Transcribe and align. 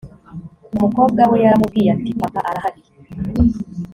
umukobwa 0.75 1.21
we 1.31 1.37
yaramubwiye 1.43 1.89
ati 1.95 2.09
papa 2.19 2.39
arahari 2.49 2.81